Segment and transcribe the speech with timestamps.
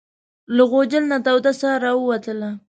[0.55, 2.49] له غوجل نه توده ساه راووتله.